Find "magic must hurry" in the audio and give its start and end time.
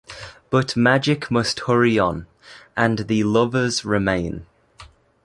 0.75-1.99